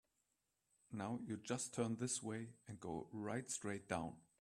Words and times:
Now 0.91 1.19
you 1.27 1.37
just 1.37 1.73
turn 1.75 1.97
this 1.99 2.23
way 2.23 2.47
and 2.67 2.79
go 2.79 3.07
right 3.11 3.47
straight 3.51 3.87
down. 3.87 4.13